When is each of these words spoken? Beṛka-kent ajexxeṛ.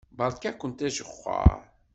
Beṛka-kent 0.17 0.85
ajexxeṛ. 0.87 1.51